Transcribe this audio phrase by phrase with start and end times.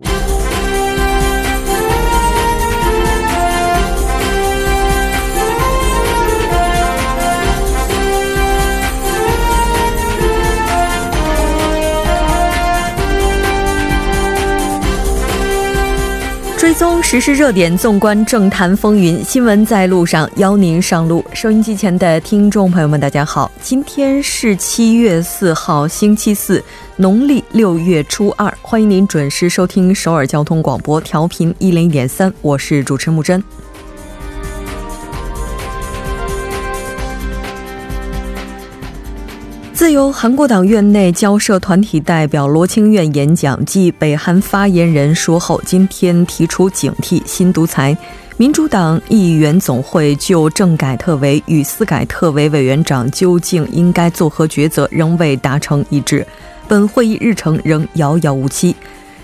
[0.00, 0.37] 追
[17.10, 21.24] 时事热点，纵观政坛风云，新闻在路上，邀您上路。
[21.32, 26.62] 收音机前的听众朋友们，大家好，今天是七月四号，星期四，
[26.96, 33.42] 农历六月初二，欢迎您准时收听首尔交通广播，调频一零一点三，我是主持木真。
[39.78, 47.96] 自由韩国党院内交涉团体代表罗清苑演讲继北韩发言人说后，今天提出警惕新独裁。
[48.38, 56.26] 民主党议员总会就政改特委与司改特委委员长究竟应该作何抉择，仍未达成一致。
[56.66, 58.74] 本会议日程仍遥遥无期。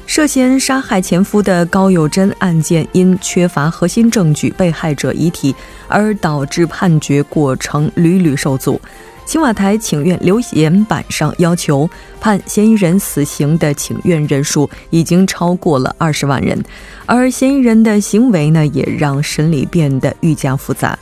[0.07, 5.53] 涉嫌杀害前夫的高友珍案件，因缺乏核心证据、被害者遗体，
[5.89, 8.81] 而导致判决过程屡屡受阻。
[9.27, 11.89] 青瓦台请愿留言板上要求
[12.21, 16.63] 判嫌疑人死刑的请愿人数已经超过了二十万人，
[17.07, 20.99] 而嫌疑人的行为呢，也让审理变得愈加复杂。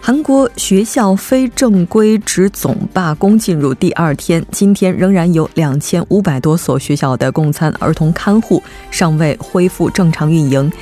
[0.00, 10.72] 韩国学校非正规职总罢工进入第二天，今天仍然有两千五百多所学校的供餐儿童看护尚未恢复正常运营。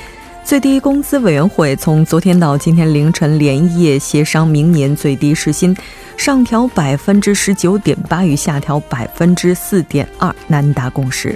[0.43, 5.75] 最低工资委员会从昨天到今天凌晨连夜协商明年最低时薪。
[6.21, 11.35] 上调百分之十九点八与下调百分之四点二难达共识。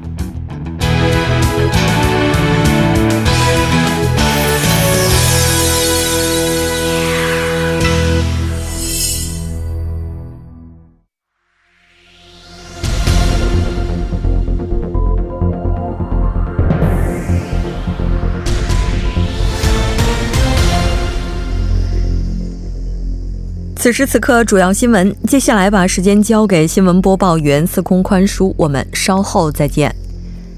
[23.81, 25.11] 此时此刻，主要新闻。
[25.23, 29.91] 接下来把时间交给新闻播报员司空宽叔，我们稍后再见。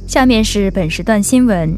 [0.06, 1.74] 下面是本时段新闻。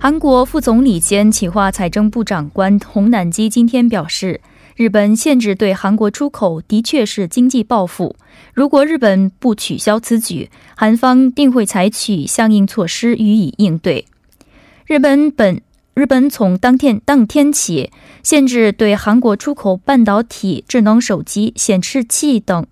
[0.00, 4.40] 韩国副总理兼企划财政部长官洪南基今天表示，
[4.74, 8.16] 日本限制对韩国出口的确是经济报复。
[8.52, 14.04] 如果日本不取消此举，韩方定会采取相应措施予以应对。
[14.84, 15.62] 日本本。
[15.94, 17.90] 日本从当天当天起
[18.22, 22.66] 限制对韩国出口半导体、智能手机、显示器等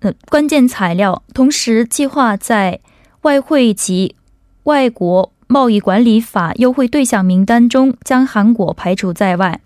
[0.00, 2.80] 呃关键材料，同时计划在
[3.22, 4.14] 外汇及
[4.64, 9.60] 外国贸易管理法优惠对象名单中将韩国排除在外。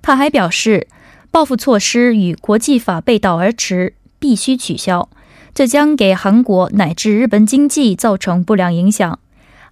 [0.00, 0.86] 他还表示，
[1.30, 5.08] 报复措施与国际法背道而驰，必须取消，
[5.54, 9.18] 这将给韩国乃至日本经济造成不良影响。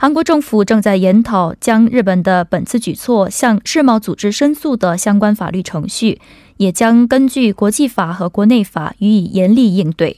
[0.03, 6.21] 韩国政府正在研讨将日本的本次举措向世贸组织申诉的相关法律程序，
[6.57, 10.17] 也将根据国际法和国内法予以严厉应对。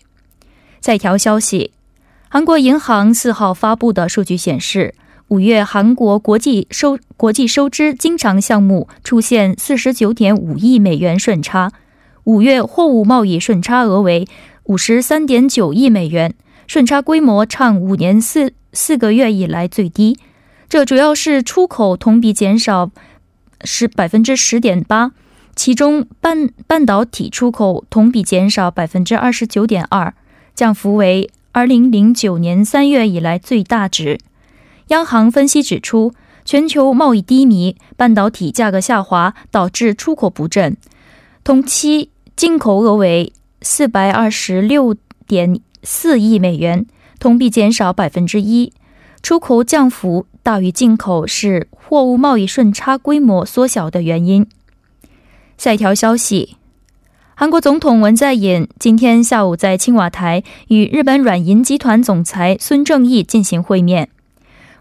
[0.80, 1.72] 再条消息，
[2.30, 4.94] 韩国银行四号发布的数据显示，
[5.28, 11.70] 五月韩国国际收国际收支经常项目出现四十九点五亿美元顺差，
[12.24, 14.26] 五月货物贸易顺差额为
[14.62, 16.34] 五十三点九亿美元，
[16.66, 18.54] 顺差规模创五年四。
[18.74, 20.18] 四个月以来最低，
[20.68, 22.90] 这主要是出口同比减少
[23.62, 25.12] 是百分之十点八，
[25.54, 30.12] 其中半半导体出口同比减少百分之二十九点二，
[30.54, 34.18] 降幅为二零零九年三月以来最大值。
[34.88, 36.12] 央行分析指出，
[36.44, 40.76] 全球贸易低迷、半导体价格下滑导致出口不振，
[41.44, 44.94] 同期进口额为四百二十六
[45.28, 46.84] 点四亿美元。
[47.18, 48.72] 同比减少百分之一，
[49.22, 54.46] 出口降幅大于进口是货物贸易顺差规模缩小的原因。
[55.56, 56.56] 下一条消息，
[57.34, 64.08] 韩国总统文在寅今天下午在青瓦台与日本软银集团总裁孙正义进行会面。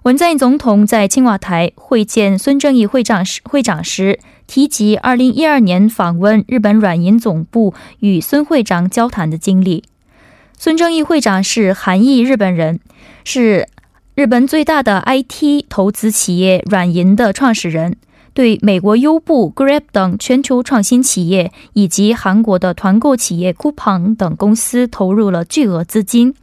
[0.04, 9.86] 文在寅总统在青瓦台会见孙正义会长时，会长时提及二零一二年访问日本软银总部与孙会长交谈的经历。
[10.58, 12.80] 孙正义会长是韩裔日本人，
[13.26, 13.68] 是
[14.16, 17.98] 日本最大的 IT 投资企业软银的创始人。
[18.34, 26.34] 对美国优步、Grab 等全球创新企业以及韩国的团购企业 Coupang 等公司投入了巨额资金。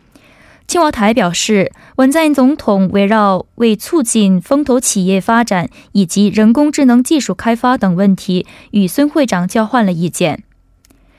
[0.68, 10.44] 青瓦台表示，文在寅总统围绕为促进风投企业发展以及人工智能技术开发等问题，与孙会长交换了意见。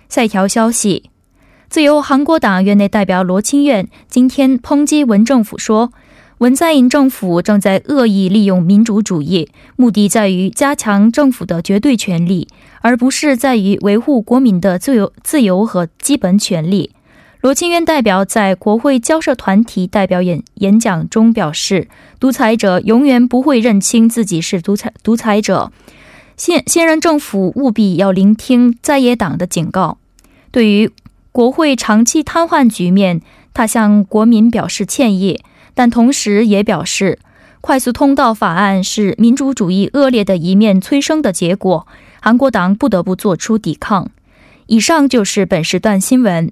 [0.07, 1.09] 下一条消息，
[1.71, 5.93] 自由韩国党院内代表罗清苑今天抨击文政府说。
[6.39, 9.47] 文在寅政府正在恶意利用民主主义，
[9.77, 12.49] 目的在于加强政府的绝对权力，
[12.81, 16.91] 而不是在于维护国民的自由、自由和基本权利。
[17.39, 21.87] 罗清渊代表在国会交涉团体代表演演讲中表示
[22.19, 25.71] ：“独裁者永远不会认清自己是独裁独裁者。
[26.35, 29.99] 现现任政府务必要聆听在野党的警告。
[30.51, 30.91] 对于
[31.31, 33.21] 国会长期瘫痪局面，
[33.53, 35.41] 他向国民表示歉意。”
[35.73, 37.17] 但同时也表示，
[37.61, 41.87] 快速通道法案是民主主义恶劣的一面催生的结果，
[42.19, 44.11] 韩国党不得不做出抵抗。
[44.67, 46.51] 以上就是本时段新闻。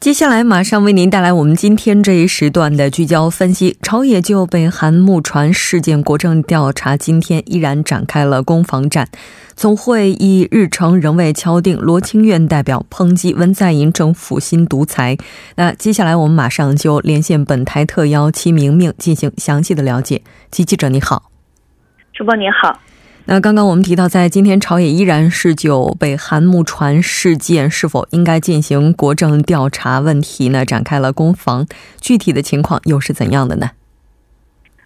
[0.00, 3.76] 接下来马上为您带来我们今天这一时段的聚焦分析。
[3.82, 9.08] 朝野就北韩木船事件国政调查，今天依然展开了攻防战。
[9.56, 15.16] 总会议日程仍未敲定，罗清苑代表抨击文在寅政府新独裁。
[15.56, 20.22] 那接下来我们马上就连线本台特邀齐明明进行详细的了解。
[20.52, 21.24] 齐记者你好，
[22.14, 22.78] 主播你好。
[23.30, 31.66] 那刚刚我们提到，在今天朝野依然是就北韩木船事件是否应该进行国政调查问题呢展开了攻防，
[32.00, 33.72] 具体的情况又是怎样的呢？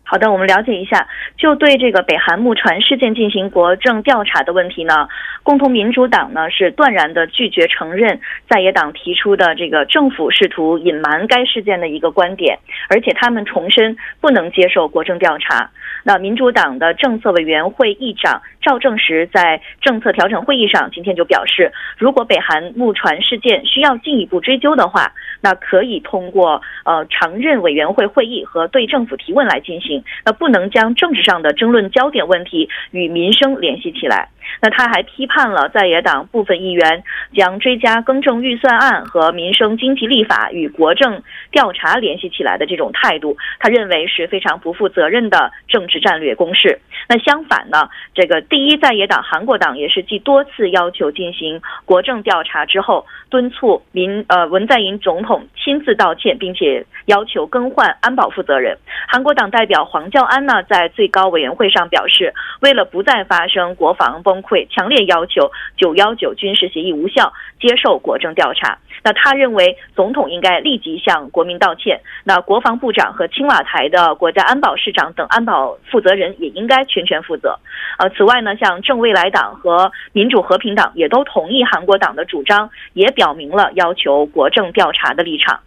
[0.03, 1.07] 好的，我们了解一下，
[1.39, 5.09] 就对这个北韩木船事件进行国政调查的问题呢，
[5.43, 12.59] 共同民主党呢是断然的拒绝承认在野党提出的这个政府试图隐瞒该事件的一个观点，
[12.91, 15.71] 而且他们重申不能接受国政调查。
[16.05, 30.03] 那民主党的政策委员会议长赵正时在政策调整会议上今天就表示，如果北韩木船事件需要进一步追究的话，那可以通过呃常任委员会会议和对政府提问来进行。
[30.25, 34.29] 那不能将政治上的争论焦点问题与民生联系起来。
[34.61, 37.03] 那他还批判了在野党部分议员
[37.35, 46.81] 将追加更正预算案和民生经济立法与国政调查联系起来的这种态度，他认为是非常不负责任的政治战略攻势。
[47.09, 58.79] 那相反呢，这个第一在野党韩国党也是继多次要求进行国政调查之后，敦促民呃文在寅总统亲自道歉，并且要求更换安保负责人。
[59.09, 67.31] 韩国党代表黄教安呢，在最高委员会上表示，为了不再发生国防崩溃，强烈要求九幺九军事协议无效，
[67.61, 68.79] 接受国政调查。
[69.05, 72.01] 那他认为，总统应该立即向国民道歉。
[72.25, 77.59] 那国防部长和青瓦台的国家安保市长等安保负责人也应该全权负责。
[77.99, 85.61] 呃，此外呢，像正未来党和民主和平党也都同意韩国党的主张，也表明了要求国政调查的立场。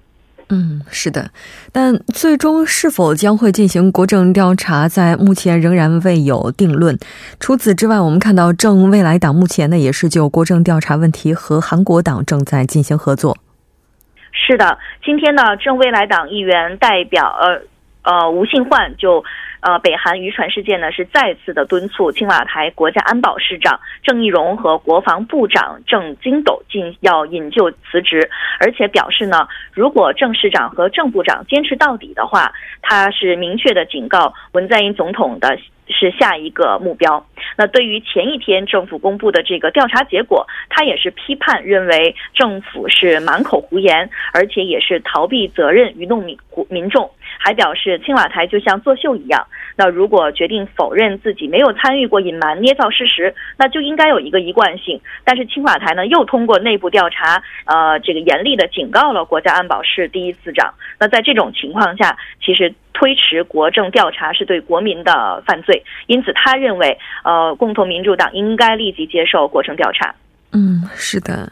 [0.50, 1.31] 嗯，是的，
[1.71, 6.97] 但最终是否将会进行国政调查，在目前仍然未有定论。
[7.39, 13.38] 除此之外，我们看到正未来党目前呢，也是就国政调查问题和韩国党正在进行合作。
[14.31, 17.62] 是的，今天呢，正未来党议员代表呃
[18.06, 19.24] 呃吴信焕就。
[19.62, 28.29] 呃，北韩渔船事件呢，是再次的敦促青瓦台国家安保市长郑义溶和国防部长郑金斗进要引咎辞职，
[28.60, 32.53] 而且表示呢，如果郑市长和郑部长坚持到底的话，
[32.84, 35.58] 他是明确的警告文在寅总统的。
[35.88, 37.24] 是下一个目标。
[37.58, 46.38] 那对于前一天政府公布的这个调查结果，他也是批判，认为政府是满口胡言，而且也是逃避责任，愚弄民
[46.70, 47.10] 民众。
[47.38, 49.46] 还表示青瓦台就像作秀一样。
[49.75, 55.00] 那如果决定否认自己没有参与过隐瞒、捏造事实，那就应该有一个一贯性。
[55.24, 60.74] 但是青瓦台呢，又通过内部调查，呃，这个严厉的警告了国家安保室第一次长。
[61.00, 62.74] 那在这种情况下，其实。
[62.98, 70.15] 推迟国政调查是对国民的犯罪，因此他认为，呃，呃共同民主党应该立即接受过程调查。
[70.51, 71.51] 嗯，是的。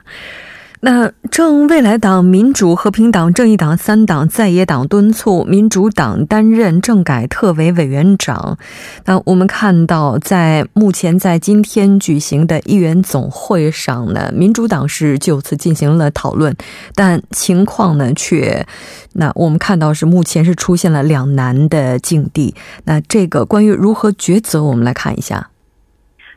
[0.86, 8.58] 那正未来党、民主和平党、正义党三党在野党敦促民主党担任政改特委委员长。
[9.06, 16.54] 那我们看到，在目前在今天举行的议员总会上呢，民主党是就此进行了讨论，
[16.94, 18.66] 但情况呢却，
[19.14, 22.54] 那我们看到是目前是出现了两难的境地。
[22.84, 25.48] 那这个关于如何抉择，我们来看一下。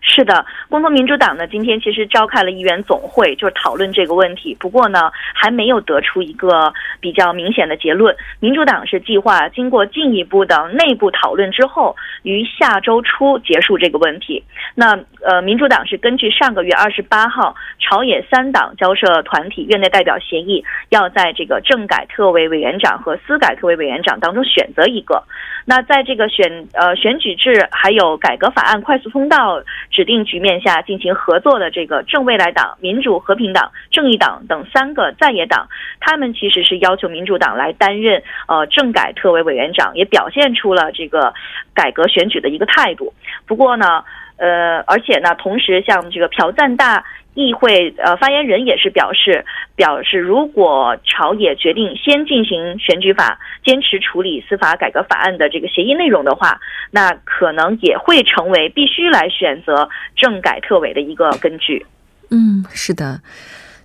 [0.08, 4.56] 是的，共同民主党呢，今天其实召开了议员总会，就是讨论这个问题。
[4.58, 8.16] 不过呢，还没有得出一个比较明显的结论。
[8.38, 14.42] 民主党是计划经过进一步的内部讨论之后，于下周初结束这个问题。
[14.76, 25.22] 那呃，民主党是根据上个月二十八号朝野三党交涉团体院内代表协议，要在这个政改特委委员长和司改特委委员长当中选择一个。
[25.64, 29.60] 那在这个选呃选举制还有改革法案快速通道。
[29.96, 35.66] 指定局面下进行合作的这个正未来党、民主和平党、正义党等三个在野党，
[36.00, 41.32] 他们其实是要求民主党来担任呃政改特委委员长，也表现出了这个
[41.72, 43.14] 改革选举的一个态度。
[43.46, 44.04] 不过呢，
[44.36, 47.02] 呃，而且呢，同时像这个朴赞大。
[47.36, 49.44] 议会呃发言人也是表示，
[49.76, 56.58] 表示如果朝野决定先进行选举法，坚持处理司法改革法案的这个协议内容的话，
[56.90, 61.84] 那可能也会成为必须来选择政改特委的一个根据。
[62.30, 63.20] 嗯，是的。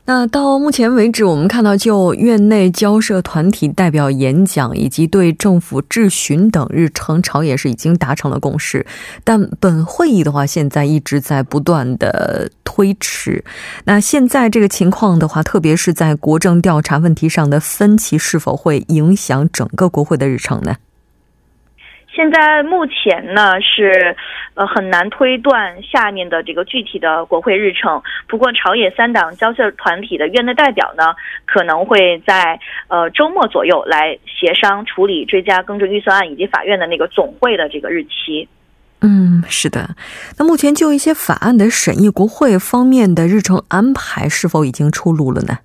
[0.05, 8.85] 那到目前为止，我们看到就院内交涉团体代表演讲以及对政府质询等日程，朝野是已经达成了共识。
[9.23, 13.45] 但本会议的话，现在一直在不断的推迟。
[13.85, 20.75] 那现在这个情况的话，特别是在国政调查问题上的分歧，是否会影响整个国会的日程呢？
[22.13, 24.15] 现在目前呢是，
[24.53, 28.01] 呃很难推断下面的这个具体的国会日程。
[28.27, 31.15] 不过朝野三党交涉团体的院内代表呢，
[31.45, 38.47] 可能会在呃周末左右来协商处理追加更正预算案以及法院的那个总会的这个日期。
[38.99, 39.95] 嗯，是的。
[40.37, 45.59] 那目前就一些法案的审议，国会方面的日程安排是否已经出炉了呢？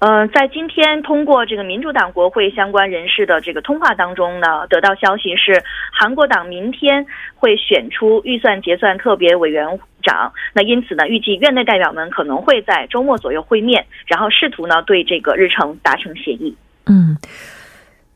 [0.00, 7.04] 呃，在今天通过这个民主党国会相关人士的这个通话当中呢，得到消息是韩国党明天
[7.34, 10.32] 会选出预算结算特别委员长。
[10.54, 16.56] 那因此呢，预计院内代表们可能会在周末左右会面，然后试图呢对这个日程达成协议。
[16.86, 17.14] 嗯。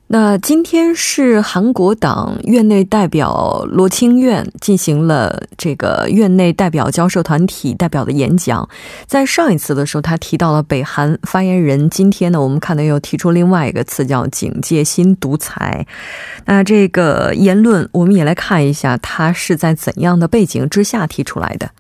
[0.06, 8.68] 那今天是韩国党院内代表罗清苑进行了这个院内代表交涉团体代表的演讲。
[9.06, 11.88] 在上一次的时候，他提到了北韩发言人。
[11.88, 15.86] 今天呢，我们看到又提出另外一个词，叫“警戒新独裁”。
[16.44, 21.70] 那这个言论，我们也来看一下，他是在怎样的背景之下提出来的。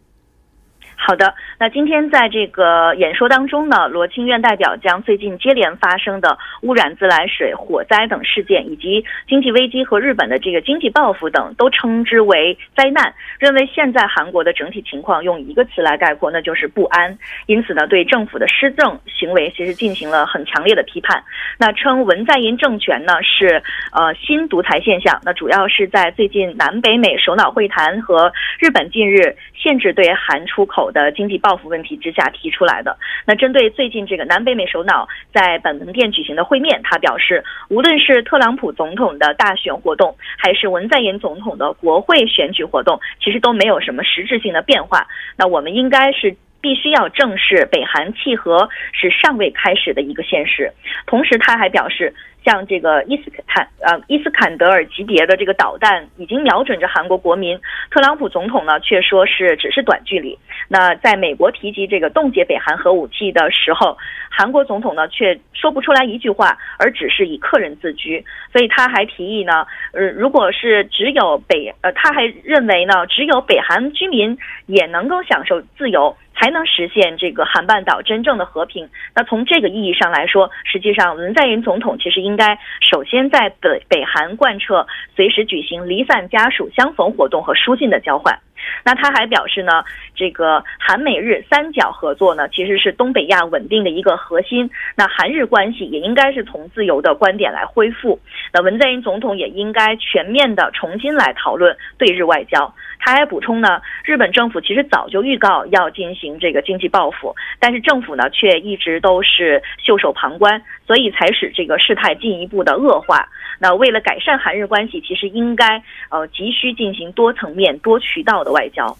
[1.06, 13.12] 好的，那今天在这个演说当中呢，罗清苑代表将最近接连发生的污染自来水、火灾等事件，以及经济危机和日本的这个经济报复等，都称之为灾难。
[13.38, 17.18] 认为现在韩国的整体情况用一个词来概括，那就是不安。
[17.44, 21.22] 因此呢，对政府的施政行为其实进行了很强烈的批判。
[21.58, 25.20] 那称文在寅政权呢是呃新独裁现象。
[25.22, 30.90] 那主要是在最近南北美首脑会谈和日本近日限制对韩出口。
[30.94, 32.96] 的经济报复问题之下提出来的。
[33.26, 45.06] 那针对最近这个南北美首脑在本门店举行的会面，他表示，无论是特朗普总统的大选活动，还是文在寅总统的国会选举活动，其实都没有什么实质性的变化。
[45.36, 50.72] 那我们应该是必须要正视北韩契合是尚未开始的一个现实。
[51.06, 52.14] 同时，他还表示。
[52.44, 57.58] 像这个伊斯坎呃伊斯坎德尔级别的这个导弹已经瞄准着韩国国民，
[57.90, 60.38] 特朗普总统呢却说是只是短距离。
[60.68, 63.96] 那在美国提及这个冻结北韩核武器的时候，
[64.30, 68.24] 韩国总统呢却说不出来一句话，而只是以客人自居。
[68.52, 74.36] 所以他还提议呢，呃，如果是只有北呃，他还认为呢，只有北韩居民
[74.66, 76.16] 也能够享受自由。
[76.36, 78.90] 才能实现这个韩半岛真正的和平。
[79.14, 88.36] 那从这个意义上来说，实际上文在寅总统其实应应该首先在北北韩贯彻随时举行离散家属相逢活动和书信的交换。
[88.82, 89.84] 那他还表示呢，
[90.16, 94.68] 这个韩美日三角合作呢，其实是东北亚稳定的一个核心。
[94.96, 98.18] 那韩日关系也应该是从自由的观点来恢复。
[98.52, 102.74] 那文在寅总统也应该全面的重新来讨论对日外交。
[102.98, 113.28] 他还补充呢，日本政府其实早就预告要进行这个经济报复，但是政府呢却一直都是袖手旁观，所以才使这个事态进一步的恶化。
[113.58, 118.96] 那为了改善韩日关系，其实应该呃急需进行多层面、多渠道的外交。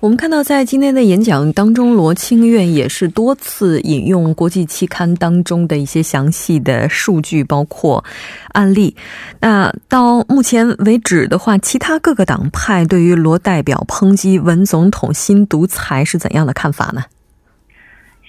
[0.00, 8.04] 我们看到，在今天的演讲当中，罗清苑也是多次引用国际期刊当中的一些详细的数据，包括
[8.52, 8.94] 案例。
[9.40, 17.02] 那到目前为止的话，其他各个党派对于罗代表抨击文总统新独裁是怎样的看法呢？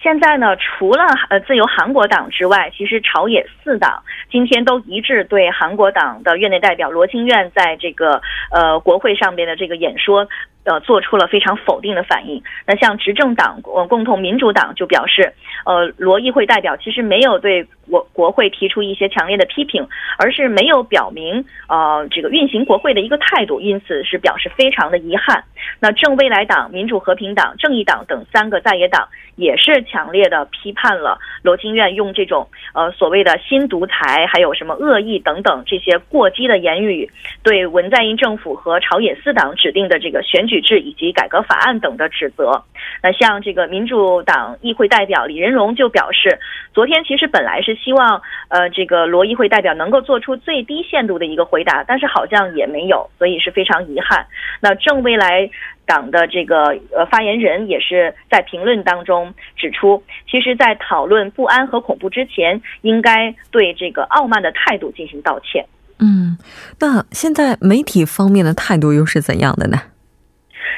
[0.01, 10.25] 现在呢，除了呃自由韩国党之外，其实朝野四党今天都一致对韩国党的院内代表罗清苑在这个呃国会上边的这个演说
[10.65, 12.43] 呃，做出了非常否定的反应。
[12.67, 15.33] 那像执政党呃共同民主党就表示，
[15.65, 19.87] 呃，罗议会代表其实没有对国国会提出一些强烈的批评，
[20.19, 25.43] 而是没有表明呃这个运行国会的一个态度，因此是表示非常的遗憾。
[25.79, 37.09] 那正未来党、民主和平党、正义党等三个在野党也是强烈的批判了罗清苑用这种呃所谓的新独裁，还有什么恶意等等这些过激的言语，
[37.41, 40.59] 对文在寅政府和朝野四党指定的这个选举。
[40.59, 42.61] 制以及改革法案等的指责，
[43.01, 46.37] 那像这个民主党议会代表李仁荣就表示，
[46.73, 54.25] 昨天其实本来是希望呃这个罗议会代表能够做出最低限度的一个回答，但是好像也没有，所以是非常遗憾。
[54.61, 55.49] 那正未来
[55.85, 65.65] 党的这个呃发言人也是在评论当中指出，其实，在讨论不安和恐怖之前，应该对这个傲慢的态度进行道歉。
[65.99, 66.37] 嗯，
[66.79, 69.77] 那现在媒体方面的态度又是怎样的呢？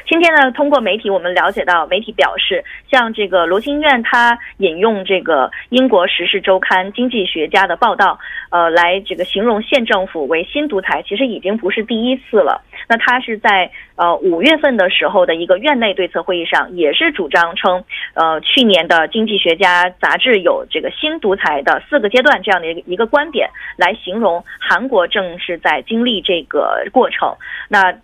[0.06, 8.18] 今天呢，通过媒体我们了解到，媒体表示，像这个罗清苑，他引用这个英国时事周刊经济学家的报道，
[8.50, 12.62] 呃，来这个形容县政府为新独裁，其实已经不是第一次了。
[12.88, 17.82] 那他是在呃五月份的时候的一个院内对策会议上，也是主张称，
[18.14, 27.34] 呃，去年的经济学家杂志有这个新独裁的四个阶段这样的一个一个观点，来形容韩国正是在经历这个过程。
[27.68, 27.94] 那。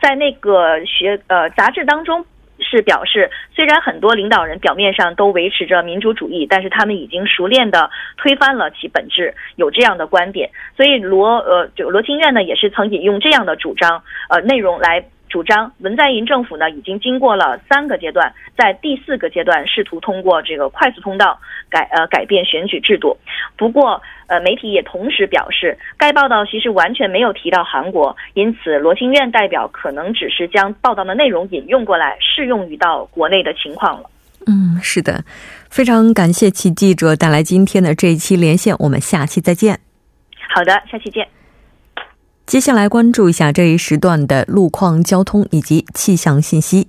[0.00, 2.24] 在那个学呃杂志当中
[2.58, 10.50] 是表示，虽然很多领导人表面上都维持着民主主义，但是他们已经熟练的推翻了其本质，有这样的观点。
[10.76, 15.04] 所以罗呃就罗清苑呢也是曾引用这样的主张呃内容来。
[15.28, 23.16] 主张文在寅政府呢，已经经过了三个阶段，在第四个阶段试图通过这个快速通道改呃改变选举制度。
[23.56, 34.10] 不过，呃，媒体也同时表示，该报道其实完全没有提到韩国，因此罗清苑代表可能只是将报道的内容引用过来，适用于到国内的情况了。
[34.46, 35.24] 嗯，是的，
[35.68, 39.80] 非常感谢其记者带来今天的这一期连线，我们下期再见。
[40.48, 41.26] 好的，下期见。
[42.46, 46.86] 接下来关注一下这一时段的路况、交通以及气象信息。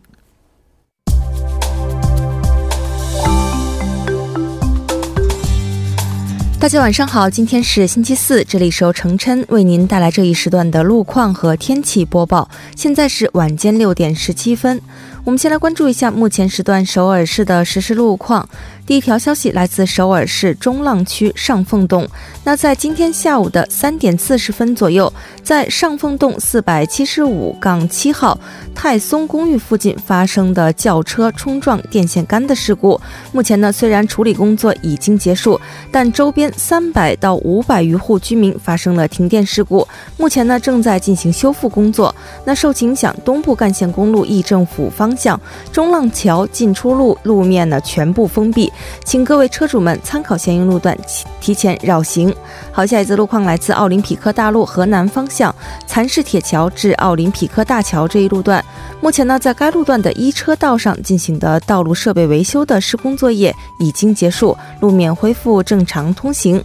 [6.60, 12.48] 大家晚上好，今天是星期四，这里是由程琛为您带来这一时段的路况和天气播报。
[12.76, 14.80] 现在是晚间六点十七分。
[15.24, 18.48] 我们先来关注一下目前时段首尔市的实时路况。
[18.88, 22.08] 第一条消息来自首尔市中浪区上凤洞。
[22.46, 25.12] 那在今天下午的三点四十分左右，
[25.44, 28.40] 在上凤洞四百七十五杠七号
[28.74, 32.98] 泰松公寓附近发生的轿车冲撞电线杆的事故。
[33.34, 35.60] 目前呢，虽然处理工作已经结束，
[35.92, 39.86] 但周边三百到五百余户居民发生了停电事故。
[40.16, 42.16] 目前呢，正在进行修复工作。
[42.46, 45.14] 那受影响，东部干线公路议政府方。
[45.18, 45.38] 向
[45.74, 48.72] 中浪桥进出路路面呢全部封闭，
[49.04, 50.98] 请各位车主们参考相应路段
[51.40, 52.34] 提前绕行。
[52.72, 55.54] 好，下一则路况来自奥林匹克大路河南方向
[55.86, 58.64] 蚕市铁桥至奥林匹克大桥这一路段，
[59.02, 66.64] 目前呢在该路段的一车道上进行的道路设备维修的施工作业已经结束，路面恢复正常通行。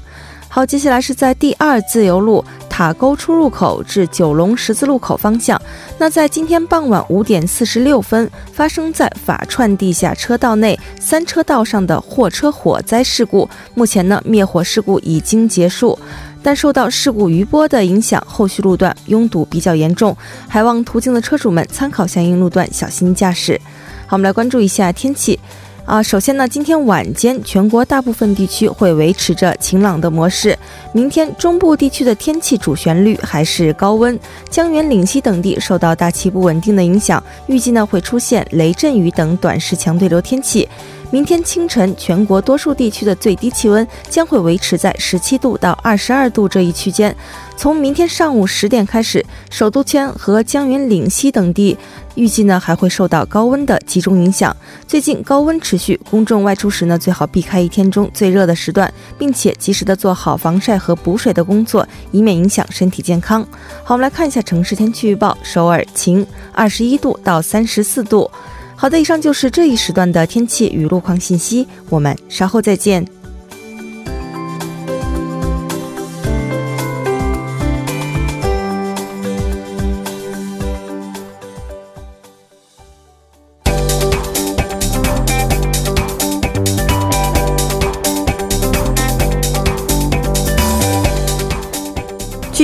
[0.48, 5.60] 好，接下来是在第二自由路塔沟出入口至九龙十字路口方向。
[5.98, 13.46] 那在今天傍晚五点四十六分，发生在法串地下车道内三车道上的货车火灾事故。
[13.74, 15.98] 目前呢，灭火事故已经结束，
[16.42, 20.16] 但受到事故余波的影响，后续路段拥堵比较严重，
[20.48, 23.60] 还望途经的车主们参考相应路段，小心驾驶。
[24.06, 25.38] 好，我们来关注一下天气。
[25.84, 30.56] 啊，首先呢，今天晚间全国大部分地区会维持着晴朗的模式。
[30.92, 34.18] 明天中部地区的天气主旋律还是高温，
[34.48, 40.68] 江源、岭西等地受到大气不稳定的影响，预计呢会出现雷阵雨等短时强对流天气。
[41.10, 47.14] 明天清晨，全国多数地区的最低气温将会维持在十七度到二十二度这一区间。
[47.62, 51.78] 从明天上午十点开始，首都圈和江源岭西等地
[52.16, 54.56] 预计呢还会受到高温的集中影响。
[54.84, 63.46] 最近高温持续，公众外出时呢最好避开一天中最热的时段，并且及时的做好防晒和补水的工作，以免影响身体健康。
[63.84, 68.28] 好，我们来看一下城市天气预报：首尔晴，二十一度到三十四度。
[68.74, 73.06] 好的，以上就是这一时段的天气与路况信息，我们稍后再见。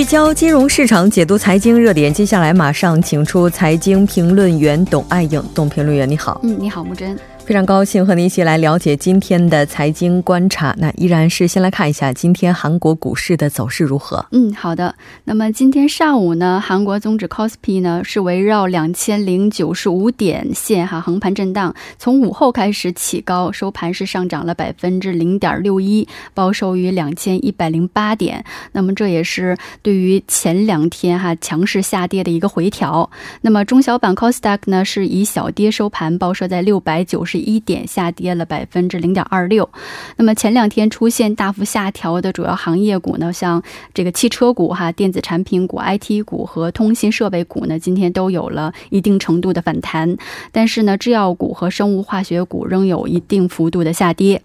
[0.09, 2.11] 焦金融市场，解读财经热点。
[2.11, 6.41] 接下来马上请出财经评论员董爱颖，董评论员你好。
[6.43, 7.15] 嗯，你好，木真。
[7.49, 10.75] 非常高兴和您一起来了解今天的财经观察。
[10.77, 14.23] 那依然是先来看一下今天韩国股市的走势如何。
[14.33, 14.95] 嗯，好的。
[15.25, 28.45] 那么今天上午呢，韩国综指 KOSPI 呢是围绕两千零九十五点线哈横盘震荡，从午后开始起高，收盘是上涨了百分之零点六一，报收于两千一百零八点。
[28.73, 33.09] 那么这也是对于前两天哈强势下跌的一个回调。
[33.41, 37.38] 那么中小板 KOSDAQ 呢是以小跌收盘，报收在六百九十。
[37.39, 39.69] 一点下跌了百分之零点二六，
[40.17, 43.63] 那么前两天出现大幅下调的主要行业股呢，像
[43.95, 50.17] 这个汽车股哈、电子产品股、IT 股和通信设备股呢，今天都有了一定程度的反弹，
[50.53, 54.43] 但是呢，制药股和生物化学股仍有一定幅度的下跌。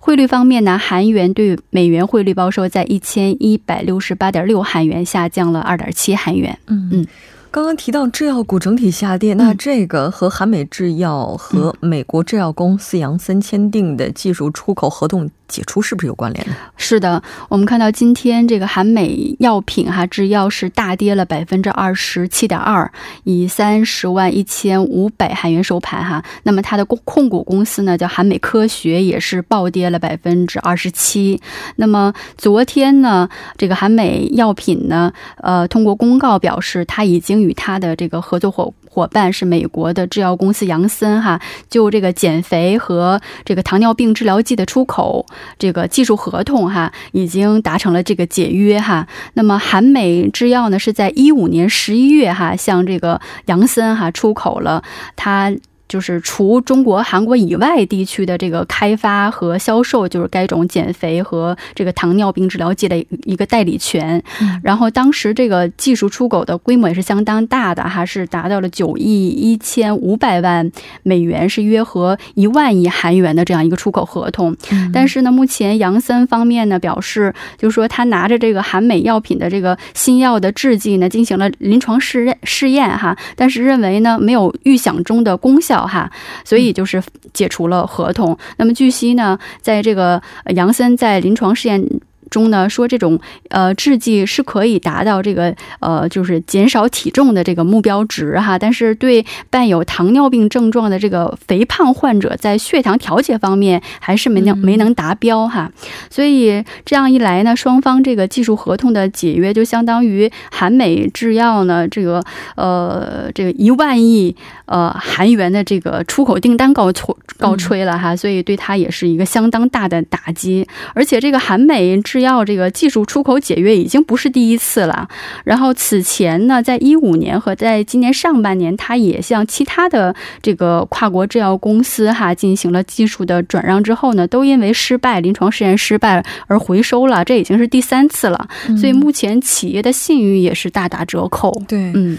[0.00, 6.58] 汇率方面呢，韩元对美元汇率报收在一千一百六十八点六韩元，下降了二点七韩元。
[6.66, 7.06] 嗯嗯。
[7.50, 15.30] 刚刚提到制药股整体下跌，那这个和韩美制药和美国制药公司杨森签订的技术出口合同。
[15.48, 16.52] 解除是不是有关联的？
[16.76, 22.90] 是的，我们看到今天这个韩美药品哈制药是大跌了百分之二十七点二，
[23.24, 26.22] 以三十万一千五百韩元收盘哈。
[26.42, 31.40] 那么它的控控股公司呢叫韩美科学也是暴跌了百分之二十七。
[31.76, 38.72] 那么昨天呢，这个韩美药品呢，呃，通过公告表示，它已经与它的这个合作伙。
[38.96, 45.26] 伙伴是美国的制药公司杨森哈，就这个减肥和这个糖尿病治疗剂的出口
[45.58, 49.06] 这个技术合同哈，已经达成了这个解约哈。
[49.34, 54.82] 那么韩美制药呢，是在一五年十一月哈，向这个杨森哈出口了
[55.14, 55.52] 它。
[55.88, 64.22] 就是除中国、韩国以外地区的这个开发和销售，就是该种减肥和这个糖尿病治疗剂的一个代理权。
[64.62, 70.68] 然后当时这个技术出口的规模也是相当大的，哈，是达到了九亿一千五百万
[71.04, 74.56] 美元，是约合一万亿韩元的这样一个出口合同。
[74.92, 85.75] 但是呢，目前杨森方面呢表示，就是说他拿着这个韩美药品的这个新药的制剂呢进行了临床试验试验哈，但是认为呢没有预想中的功效。
[85.84, 86.08] 哈，
[86.44, 88.38] 所以就是解除了合同。
[88.56, 90.22] 那么据悉呢，在这个
[90.54, 91.84] 杨森在临床试验。
[92.28, 93.18] 中呢说这种
[93.50, 105.70] 呃制剂是可以达到这个呃就是减少体重的这个目标值哈，但是对伴有糖尿病症状的这个肥胖患者在血糖调节方面还是没能没能达标哈，
[106.10, 112.20] 所以这样一来呢，双方这个技术合同的解约就相当于韩美制药呢这个
[112.56, 114.34] 呃这个一万亿
[114.64, 122.16] 呃韩元的这个出口订单告吹告吹了哈，所以对他也是一个相当大的打击，而且这个韩美制。
[122.16, 125.08] 制药这个技术出口解约已经不是第一次了。
[125.44, 137.24] 然后此前呢，在一五年和在今年上半年，它也向其他的这个跨国制药公司哈进行了技术的转让之后呢，都因为失败，临床试验失败而回收了。
[137.24, 138.48] 这已经是第三次了。
[138.78, 141.52] 所以目前企业的信誉也是大打折扣。
[141.68, 142.18] 对，嗯。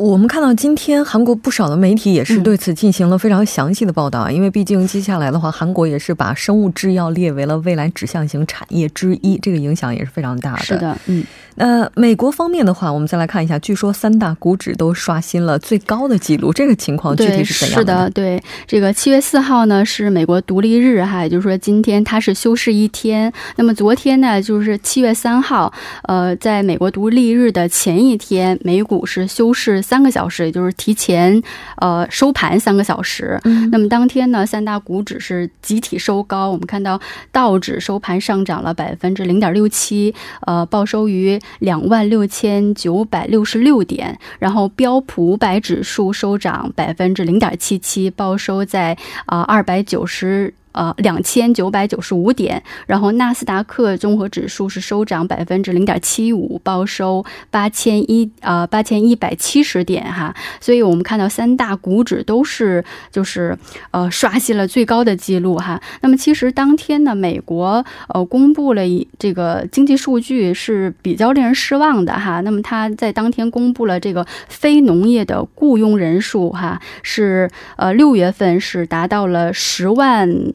[0.00, 10.62] 我们看到今天韩国不少的媒体也是对此进行了非常详细的报道啊，因为毕竟接下来的话，韩国也是把生物制药列为了未来指向型产业之一，这个影响也是非常大的。
[10.62, 11.22] 是的，嗯。
[11.56, 18.04] 那美国方面的话，我们再来看一下，据说三大股指都刷新了最高的记录，这个情况具体是怎样的？
[18.04, 23.30] 是的，对，这个七月四号呢是美国独立日哈，也就是说今天它是休市一天。
[23.56, 25.70] 那么昨天呢就是七月三号，
[26.04, 31.42] 呃，在美国独立日的前一天，美股是休市三个小时，也就是提前
[31.78, 33.40] 呃收盘三个小时。
[33.72, 37.00] 那么当天呢，三大股指是集体收高，我们看到
[37.32, 40.14] 道指收盘上涨了百分之零点六七，
[40.46, 41.40] 呃，报收于。
[41.58, 50.54] 两万六千九百六十六点，然后标普五百指数收涨百分之零点七七，报收在啊二百九十。
[50.72, 63.58] 呃，两千九百九十五点，然后纳斯达克综合指数是收涨百分之零点七五，报收八千一呃八千一百七十点哈，所以我们看到三大股指都是就是
[63.90, 65.80] 呃刷新了最高的记录哈。
[66.02, 68.82] 那么其实当天呢，美国呃公布了
[69.18, 72.40] 这个经济数据是比较令人失望的哈。
[72.42, 80.30] 那么它在当天公布了这个非农业的雇佣人数哈，是呃六月份是达到了十万。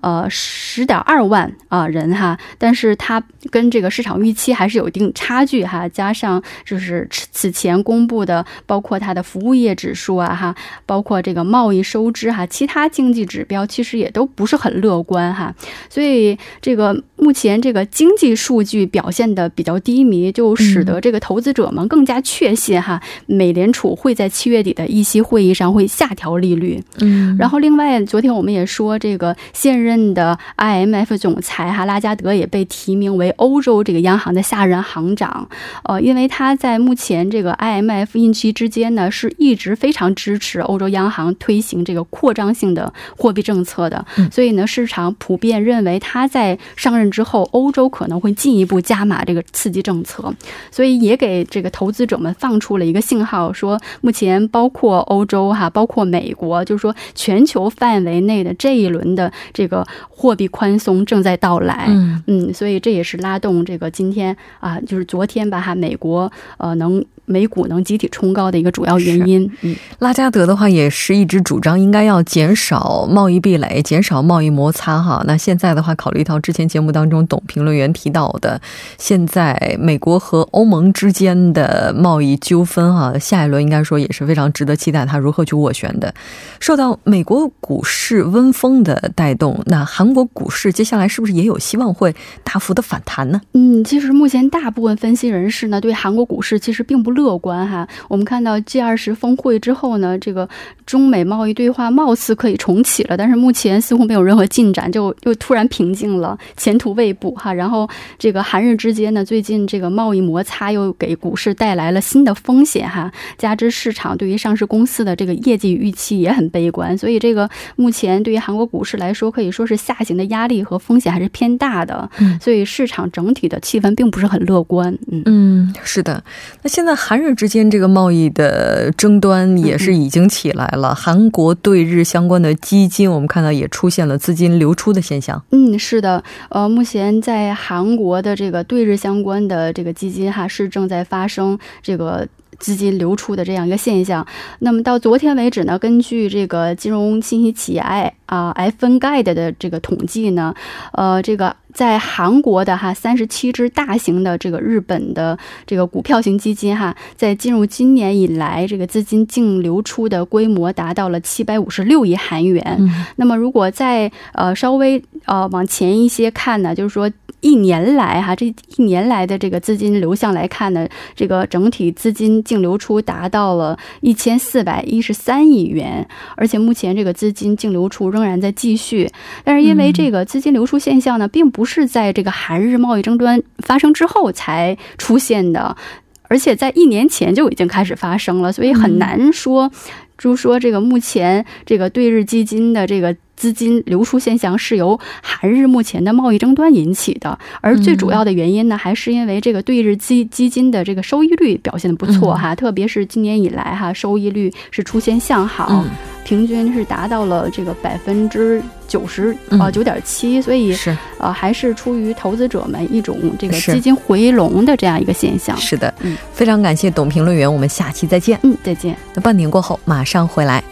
[0.00, 5.88] 呃十点二万啊人哈，但是它跟这个市场预期还是有一定差距哈。
[5.88, 15.54] 加上就是此前公布的，包括它的服务业指数啊哈，包括这个贸易收支哈，其他经济指标其实也都不是很乐观哈。
[15.88, 26.82] 所以这个目前这个经济数据表现的比较低迷，就使得这个投资者们更加确信哈，美联储会在七月底的议息会议上会下调利率。
[27.00, 35.48] 嗯，然后另外昨天我们也说，这个现任的 IMF 总裁哈拉加德也被提名为欧洲这个央行的下任行长。
[35.84, 50.34] 呃，因为他在目前这个 IMF 任期之间呢，是一直非常支持欧洲央行推行这个扩张性的货币政策的，所以呢，市场普遍认为他在上任之后，欧洲可能会进一步加码这个刺激政策，
[50.70, 59.77] 所以也给这个投资者们放出了一个信号，说目前包括欧洲哈，包括美国，就是说全球范围内的这一轮的这个
[60.08, 61.86] 货币宽松正在到来。
[61.88, 67.04] 嗯嗯，所以这也是拉动这个今天啊，就是昨天吧哈，美国呃能。
[67.28, 75.22] 美股能集体冲高的一个主要原因，嗯，拉加德的话也是一直主张应该要减少贸易壁垒，减少贸易摩擦哈。
[75.26, 78.58] 那现在的话，考虑到之前节目当中董评论员提到的，
[78.96, 86.14] 现在美国和欧盟之间的贸易纠纷哈，下一轮应该说也是非常值得期待它如何去斡旋的。
[86.58, 93.38] 受到美国股市温风的带动，那韩国股市接下来是不是也有希望会大幅的反弹呢？
[93.52, 97.17] 嗯，其实目前大部分分析人士呢，对韩国股市其实并不。
[97.18, 100.48] 乐观哈，我们看到 G 二十峰会之后呢，这个
[100.86, 107.52] 中美贸易对话貌似可以重启了，但是目前似乎没有任何进展，就又突然平静了，前途未卜哈。
[107.52, 124.96] 然后这个韩日之间呢，最近这个贸易摩擦又给股市带来了新的风险哈，加之市场对于上市公司的这个业绩预期也很悲观，所以这个目前对于韩国股市来说，可以说是下行的压力和风险还是偏大的，嗯所以市场整体的气氛并不是很乐观。
[125.10, 126.22] 嗯嗯，是的，
[126.62, 126.94] 那现在。
[127.08, 135.42] 韩日之间这个贸易的争端也是已经起来了，韩国对日相关的基金，我们看到也出现了资金流出的现象。
[135.50, 142.28] 嗯，是的，呃，目前在韩国的这个对日相关的这个基金哈是正在发生这个。
[142.58, 144.26] 资金流出的这样一个现象，
[144.58, 147.80] 那么到昨天为止呢，根据这个金融信息企业
[148.26, 150.54] 啊 F N Guide 的这个统计呢，
[150.92, 162.90] 呃，这个在韩国的哈三十七只大型的这个日本的这个股票型基金哈，在进入今年以来，这个资金净流出的规模达到了七百五十六亿韩元。
[163.16, 167.10] 那么如果再呃稍微呃往前一些看呢，就是说。
[167.40, 179.08] 一年来，哈，这一年来的这个资金流向来看呢，这个整体资金净流出达到了一千四百一十三亿元，而且目前这个资金净流出仍然在继续。
[179.44, 185.76] 但是因为这个资金流出现象呢，并不是在这个韩日贸易争端发生之后才出现的，
[186.24, 189.70] 而且在一年前就已经开始发生了，所以很难说，
[190.18, 193.16] 就说这个目前这个对日基金的这个。
[193.38, 205.84] 资金流出现象是由韩日目前的贸易争端引起的，而最主要的原因呢，还是因为这个对日基基金的这个收益率表现的不错哈，特别是今年以来哈，收益率是出现向好，
[206.24, 215.56] 平均是达到了这个百分之九十啊九点七，所以是呃还是出于投资者们一种这个基金回笼的这样一个现象。
[215.56, 218.36] 是的，嗯，非常感谢董评论员，我们下期再见。
[218.42, 218.96] 嗯，再见。
[219.14, 219.78] 那半年过后
[220.08, 220.64] 上回来。